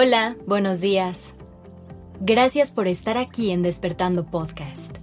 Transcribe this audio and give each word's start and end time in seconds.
Hola, 0.00 0.36
buenos 0.46 0.80
días. 0.80 1.34
Gracias 2.20 2.70
por 2.70 2.86
estar 2.86 3.18
aquí 3.18 3.50
en 3.50 3.64
Despertando 3.64 4.24
Podcast. 4.24 4.96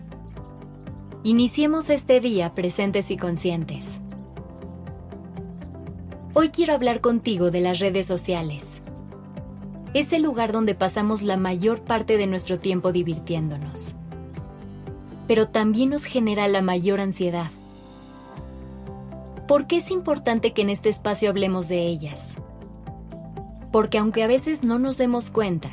Iniciemos 1.21 1.89
este 1.89 2.21
día 2.21 2.55
presentes 2.55 3.11
y 3.11 3.17
conscientes. 3.17 3.99
Hoy 6.33 6.47
quiero 6.47 6.73
hablar 6.73 7.01
contigo 7.01 7.51
de 7.51 7.59
las 7.59 7.79
redes 7.79 8.07
sociales. 8.07 8.79
Es 9.93 10.13
el 10.13 10.21
lugar 10.21 10.53
donde 10.53 10.75
pasamos 10.75 11.23
la 11.23 11.35
mayor 11.35 11.81
parte 11.81 12.15
de 12.15 12.27
nuestro 12.27 12.61
tiempo 12.61 12.93
divirtiéndonos. 12.93 13.95
Pero 15.27 15.49
también 15.49 15.89
nos 15.89 16.05
genera 16.05 16.47
la 16.47 16.61
mayor 16.61 17.01
ansiedad. 17.01 17.51
¿Por 19.45 19.67
qué 19.67 19.75
es 19.75 19.91
importante 19.91 20.53
que 20.53 20.61
en 20.61 20.69
este 20.69 20.87
espacio 20.87 21.31
hablemos 21.31 21.67
de 21.67 21.85
ellas? 21.85 22.37
Porque 23.75 23.97
aunque 23.97 24.23
a 24.23 24.27
veces 24.27 24.63
no 24.63 24.79
nos 24.79 24.97
demos 24.97 25.29
cuenta, 25.29 25.69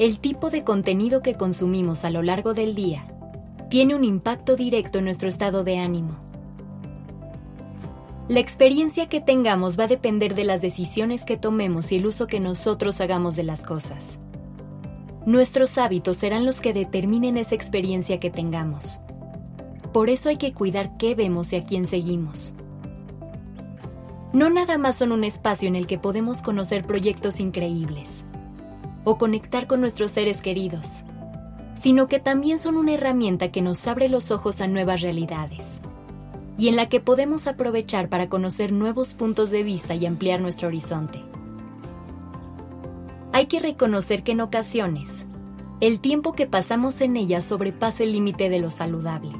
el 0.00 0.18
tipo 0.18 0.50
de 0.50 0.64
contenido 0.64 1.22
que 1.22 1.34
consumimos 1.34 2.04
a 2.04 2.10
lo 2.10 2.20
largo 2.20 2.52
del 2.52 2.74
día 2.74 3.06
tiene 3.70 3.94
un 3.94 4.02
impacto 4.02 4.56
directo 4.56 4.98
en 4.98 5.04
nuestro 5.04 5.28
estado 5.28 5.62
de 5.62 5.78
ánimo. 5.78 6.16
La 8.26 8.40
experiencia 8.40 9.08
que 9.08 9.20
tengamos 9.20 9.78
va 9.78 9.84
a 9.84 9.86
depender 9.86 10.34
de 10.34 10.42
las 10.42 10.62
decisiones 10.62 11.24
que 11.24 11.36
tomemos 11.36 11.92
y 11.92 11.96
el 11.98 12.06
uso 12.06 12.26
que 12.26 12.40
nosotros 12.40 13.00
hagamos 13.00 13.36
de 13.36 13.44
las 13.44 13.62
cosas. 13.62 14.18
Nuestros 15.24 15.78
hábitos 15.78 16.16
serán 16.16 16.44
los 16.44 16.60
que 16.60 16.74
determinen 16.74 17.36
esa 17.36 17.54
experiencia 17.54 18.18
que 18.18 18.30
tengamos. 18.32 18.98
Por 19.92 20.10
eso 20.10 20.28
hay 20.28 20.38
que 20.38 20.52
cuidar 20.52 20.96
qué 20.96 21.14
vemos 21.14 21.52
y 21.52 21.56
a 21.56 21.64
quién 21.64 21.84
seguimos 21.84 22.52
no 24.32 24.48
nada 24.50 24.78
más 24.78 24.96
son 24.96 25.12
un 25.12 25.24
espacio 25.24 25.68
en 25.68 25.76
el 25.76 25.86
que 25.86 25.98
podemos 25.98 26.42
conocer 26.42 26.84
proyectos 26.84 27.40
increíbles 27.40 28.24
o 29.04 29.18
conectar 29.18 29.66
con 29.66 29.80
nuestros 29.80 30.12
seres 30.12 30.40
queridos, 30.40 31.04
sino 31.74 32.08
que 32.08 32.20
también 32.20 32.58
son 32.58 32.76
una 32.76 32.94
herramienta 32.94 33.50
que 33.50 33.62
nos 33.62 33.86
abre 33.86 34.08
los 34.08 34.30
ojos 34.30 34.60
a 34.60 34.66
nuevas 34.66 35.00
realidades 35.00 35.80
y 36.56 36.68
en 36.68 36.76
la 36.76 36.88
que 36.88 37.00
podemos 37.00 37.46
aprovechar 37.46 38.08
para 38.08 38.28
conocer 38.28 38.72
nuevos 38.72 39.14
puntos 39.14 39.50
de 39.50 39.62
vista 39.62 39.94
y 39.94 40.06
ampliar 40.06 40.40
nuestro 40.40 40.68
horizonte. 40.68 41.22
Hay 43.32 43.46
que 43.46 43.60
reconocer 43.60 44.22
que 44.22 44.32
en 44.32 44.42
ocasiones, 44.42 45.24
el 45.80 46.00
tiempo 46.00 46.34
que 46.34 46.46
pasamos 46.46 47.00
en 47.00 47.16
ellas 47.16 47.46
sobrepasa 47.46 48.04
el 48.04 48.12
límite 48.12 48.48
de 48.50 48.60
lo 48.60 48.70
saludable. 48.70 49.32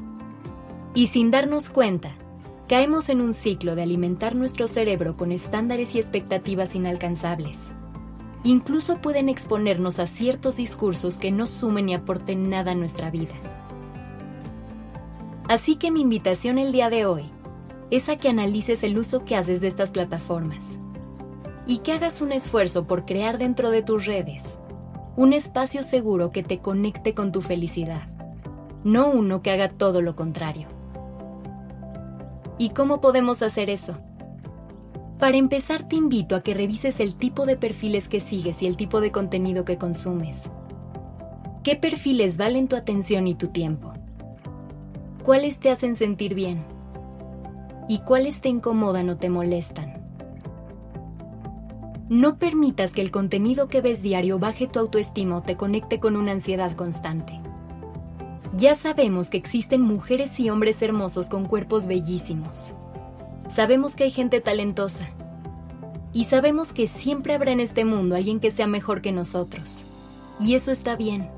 Y 0.95 1.07
sin 1.07 1.31
darnos 1.31 1.69
cuenta, 1.69 2.11
caemos 2.73 3.09
en 3.09 3.21
un 3.21 3.35
ciclo 3.35 3.75
de 3.75 3.83
alimentar 3.83 4.33
nuestro 4.33 4.67
cerebro 4.67 5.15
con 5.15 5.31
estándares 5.31 5.93
y 5.93 5.99
expectativas 5.99 6.73
inalcanzables. 6.73 7.71
Incluso 8.43 8.97
pueden 8.97 9.29
exponernos 9.29 9.99
a 9.99 10.07
ciertos 10.07 10.55
discursos 10.55 11.17
que 11.17 11.29
no 11.29 11.45
sumen 11.45 11.85
ni 11.85 11.93
aporten 11.93 12.49
nada 12.49 12.71
a 12.71 12.73
nuestra 12.73 13.11
vida. 13.11 13.35
Así 15.47 15.75
que 15.75 15.91
mi 15.91 16.01
invitación 16.01 16.57
el 16.57 16.71
día 16.71 16.89
de 16.89 17.05
hoy 17.05 17.25
es 17.91 18.09
a 18.09 18.17
que 18.17 18.29
analices 18.29 18.81
el 18.81 18.97
uso 18.97 19.23
que 19.23 19.35
haces 19.35 19.61
de 19.61 19.67
estas 19.67 19.91
plataformas 19.91 20.79
y 21.67 21.77
que 21.77 21.91
hagas 21.91 22.21
un 22.21 22.31
esfuerzo 22.31 22.87
por 22.87 23.05
crear 23.05 23.37
dentro 23.37 23.69
de 23.69 23.83
tus 23.83 24.07
redes 24.07 24.57
un 25.15 25.33
espacio 25.33 25.83
seguro 25.83 26.31
que 26.31 26.41
te 26.41 26.57
conecte 26.57 27.13
con 27.13 27.31
tu 27.31 27.43
felicidad, 27.43 28.07
no 28.83 29.11
uno 29.11 29.43
que 29.43 29.51
haga 29.51 29.69
todo 29.69 30.01
lo 30.01 30.15
contrario. 30.15 30.82
¿Y 32.57 32.69
cómo 32.69 33.01
podemos 33.01 33.41
hacer 33.41 33.69
eso? 33.69 33.97
Para 35.19 35.37
empezar 35.37 35.87
te 35.87 35.95
invito 35.95 36.35
a 36.35 36.41
que 36.41 36.53
revises 36.53 36.99
el 36.99 37.15
tipo 37.15 37.45
de 37.45 37.55
perfiles 37.55 38.07
que 38.07 38.19
sigues 38.19 38.61
y 38.61 38.67
el 38.67 38.77
tipo 38.77 39.01
de 39.01 39.11
contenido 39.11 39.65
que 39.65 39.77
consumes. 39.77 40.51
¿Qué 41.63 41.75
perfiles 41.75 42.37
valen 42.37 42.67
tu 42.67 42.75
atención 42.75 43.27
y 43.27 43.35
tu 43.35 43.47
tiempo? 43.47 43.93
¿Cuáles 45.23 45.59
te 45.59 45.69
hacen 45.69 45.95
sentir 45.95 46.35
bien? 46.35 46.65
¿Y 47.87 47.99
cuáles 47.99 48.41
te 48.41 48.49
incomodan 48.49 49.09
o 49.09 49.17
te 49.17 49.29
molestan? 49.29 50.03
No 52.09 52.37
permitas 52.37 52.91
que 52.91 53.01
el 53.01 53.11
contenido 53.11 53.69
que 53.69 53.81
ves 53.81 54.01
diario 54.01 54.37
baje 54.39 54.67
tu 54.67 54.79
autoestima 54.79 55.37
o 55.37 55.41
te 55.41 55.55
conecte 55.55 55.99
con 56.01 56.17
una 56.17 56.33
ansiedad 56.33 56.73
constante. 56.75 57.39
Ya 58.55 58.75
sabemos 58.75 59.31
que 59.31 59.37
existen 59.37 59.81
mujeres 59.81 60.39
y 60.39 60.51
hombres 60.51 60.83
hermosos 60.83 61.25
con 61.25 61.45
cuerpos 61.45 61.87
bellísimos. 61.87 62.73
Sabemos 63.49 63.95
que 63.95 64.03
hay 64.03 64.11
gente 64.11 64.41
talentosa. 64.41 65.09
Y 66.13 66.25
sabemos 66.25 66.71
que 66.71 66.87
siempre 66.87 67.33
habrá 67.33 67.51
en 67.51 67.59
este 67.59 67.83
mundo 67.83 68.15
alguien 68.15 68.39
que 68.39 68.51
sea 68.51 68.67
mejor 68.67 69.01
que 69.01 69.11
nosotros. 69.11 69.85
Y 70.39 70.53
eso 70.53 70.71
está 70.71 70.95
bien. 70.95 71.31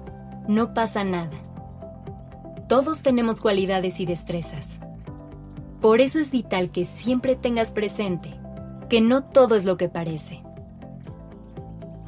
No 0.50 0.74
pasa 0.74 1.06
nada. 1.06 1.38
Todos 2.68 3.02
tenemos 3.02 3.40
cualidades 3.40 4.02
y 4.02 4.06
destrezas. 4.06 4.80
Por 5.80 6.02
eso 6.02 6.20
es 6.20 6.32
vital 6.32 6.70
que 6.70 6.84
siempre 6.84 7.38
tengas 7.38 7.72
presente 7.72 8.34
que 8.90 9.00
no 9.00 9.24
todo 9.24 9.56
es 9.56 9.64
lo 9.64 9.78
que 9.78 9.88
parece. 9.88 10.44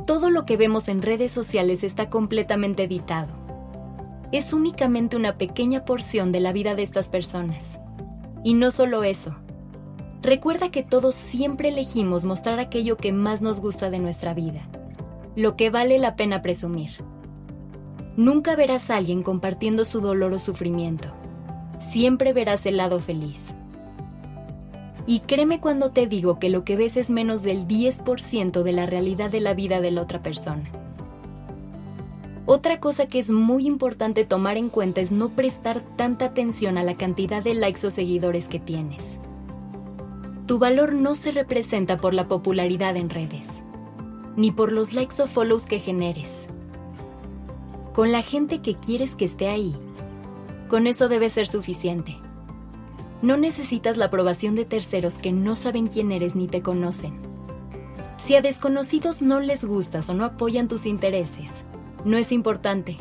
Todo 0.05 0.31
lo 0.31 0.45
que 0.45 0.57
vemos 0.57 0.89
en 0.89 1.01
redes 1.01 1.31
sociales 1.31 1.85
está 1.85 2.09
completamente 2.09 2.83
editado 2.83 3.46
es 4.31 4.53
únicamente 4.53 5.15
una 5.15 5.37
pequeña 5.37 5.85
porción 5.85 6.31
de 6.31 6.39
la 6.39 6.51
vida 6.51 6.75
de 6.75 6.83
estas 6.83 7.09
personas. 7.09 7.79
Y 8.43 8.53
no 8.53 8.71
solo 8.71 9.03
eso. 9.03 9.35
Recuerda 10.21 10.69
que 10.71 10.83
todos 10.83 11.15
siempre 11.15 11.69
elegimos 11.69 12.25
mostrar 12.25 12.59
aquello 12.59 12.97
que 12.97 13.13
más 13.13 13.41
nos 13.41 13.59
gusta 13.59 13.89
de 13.89 13.99
nuestra 13.99 14.33
vida, 14.33 14.67
lo 15.35 15.55
que 15.55 15.69
vale 15.69 15.99
la 15.99 16.15
pena 16.15 16.41
presumir. 16.41 16.91
Nunca 18.17 18.55
verás 18.55 18.89
a 18.89 18.97
alguien 18.97 19.21
compartiendo 19.21 19.85
su 19.85 20.01
dolor 20.01 20.33
o 20.33 20.39
sufrimiento. 20.39 21.09
Siempre 21.79 22.33
verás 22.33 22.65
el 22.65 22.77
lado 22.77 22.99
feliz. 22.99 23.53
Y 25.05 25.21
créeme 25.21 25.61
cuando 25.61 25.91
te 25.91 26.07
digo 26.07 26.39
que 26.39 26.49
lo 26.49 26.65
que 26.65 26.75
ves 26.75 26.97
es 26.97 27.09
menos 27.09 27.43
del 27.43 27.67
10% 27.67 28.63
de 28.63 28.71
la 28.73 28.87
realidad 28.87 29.29
de 29.29 29.39
la 29.39 29.53
vida 29.53 29.79
de 29.79 29.91
la 29.91 30.01
otra 30.01 30.21
persona. 30.21 30.69
Otra 32.49 32.79
cosa 32.79 33.07
que 33.07 33.19
es 33.19 33.29
muy 33.29 33.67
importante 33.67 34.23
tomar 34.23 34.55
en 34.55 34.69
cuenta 34.69 35.01
es 35.01 35.11
no 35.11 35.27
prestar 35.27 35.81
tanta 35.97 36.27
atención 36.27 36.77
a 36.77 36.83
la 36.83 36.95
cantidad 36.95 37.43
de 37.43 37.53
likes 37.53 37.85
o 37.85 37.91
seguidores 37.91 38.47
que 38.47 38.57
tienes. 38.57 39.19
Tu 40.45 40.57
valor 40.57 40.93
no 40.93 41.15
se 41.15 41.31
representa 41.31 41.97
por 41.97 42.13
la 42.13 42.29
popularidad 42.29 42.95
en 42.95 43.09
redes, 43.09 43.63
ni 44.37 44.53
por 44.53 44.71
los 44.71 44.93
likes 44.93 45.21
o 45.21 45.27
follows 45.27 45.65
que 45.65 45.79
generes. 45.79 46.47
Con 47.93 48.13
la 48.13 48.21
gente 48.21 48.61
que 48.61 48.75
quieres 48.75 49.15
que 49.15 49.25
esté 49.25 49.49
ahí, 49.49 49.75
con 50.69 50.87
eso 50.87 51.09
debe 51.09 51.29
ser 51.29 51.47
suficiente. 51.47 52.15
No 53.21 53.35
necesitas 53.35 53.97
la 53.97 54.05
aprobación 54.05 54.55
de 54.55 54.63
terceros 54.63 55.17
que 55.17 55.33
no 55.33 55.57
saben 55.57 55.87
quién 55.87 56.13
eres 56.13 56.33
ni 56.33 56.47
te 56.47 56.61
conocen. 56.61 57.13
Si 58.19 58.35
a 58.35 58.41
desconocidos 58.41 59.21
no 59.21 59.41
les 59.41 59.65
gustas 59.65 60.09
o 60.09 60.13
no 60.13 60.23
apoyan 60.23 60.69
tus 60.69 60.85
intereses, 60.85 61.65
no 62.05 62.17
es 62.17 62.31
importante. 62.31 62.97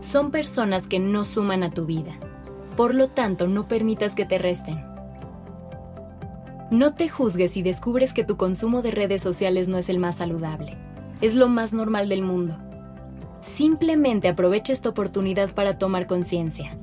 Son 0.00 0.30
personas 0.30 0.86
que 0.86 0.98
no 0.98 1.24
suman 1.24 1.62
a 1.62 1.70
tu 1.70 1.86
vida. 1.86 2.12
Por 2.76 2.94
lo 2.94 3.08
tanto, 3.08 3.46
no 3.48 3.68
permitas 3.68 4.14
que 4.14 4.24
te 4.24 4.38
resten. 4.38 4.82
No 6.70 6.94
te 6.94 7.08
juzgues 7.08 7.52
si 7.52 7.62
descubres 7.62 8.12
que 8.12 8.24
tu 8.24 8.36
consumo 8.36 8.80
de 8.80 8.92
redes 8.92 9.22
sociales 9.22 9.68
no 9.68 9.76
es 9.76 9.88
el 9.88 9.98
más 9.98 10.16
saludable. 10.16 10.78
Es 11.20 11.34
lo 11.34 11.48
más 11.48 11.72
normal 11.72 12.08
del 12.08 12.22
mundo. 12.22 12.56
Simplemente 13.42 14.28
aprovecha 14.28 14.72
esta 14.72 14.88
oportunidad 14.88 15.52
para 15.52 15.78
tomar 15.78 16.06
conciencia 16.06 16.76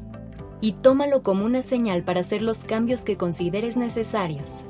y 0.59 0.73
tómalo 0.73 1.23
como 1.23 1.45
una 1.45 1.61
señal 1.61 2.03
para 2.03 2.21
hacer 2.21 2.41
los 2.41 2.63
cambios 2.63 3.01
que 3.01 3.15
consideres 3.15 3.77
necesarios 3.77 4.65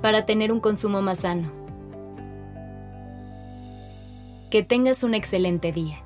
para 0.00 0.26
tener 0.26 0.52
un 0.52 0.60
consumo 0.60 1.02
más 1.02 1.18
sano. 1.18 1.50
Que 4.50 4.62
tengas 4.62 5.02
un 5.02 5.14
excelente 5.14 5.72
día. 5.72 6.05